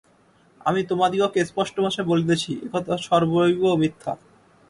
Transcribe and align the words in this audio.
আমি 0.65 0.81
তোমাদিগকে 0.83 1.39
স্পষ্ট 1.45 1.75
ভাষায় 1.79 2.07
বলিতেছি, 2.07 2.51
এ-কথা 2.63 2.93
সর্বৈব 2.97 3.63
মিথ্যা। 3.75 4.11